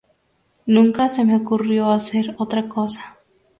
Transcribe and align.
Nunca 0.65 1.09
se 1.09 1.23
me 1.25 1.35
ocurrió 1.35 1.91
hacer 1.91 2.33
otra 2.39 2.67
cosa. 2.67 3.19